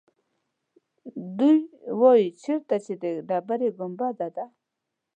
دوی 1.37 1.59
وایيچېرته 1.99 2.75
چې 2.85 2.93
د 3.01 3.03
ډبرې 3.27 3.69
ګنبده 3.77 4.27
ده. 4.35 4.45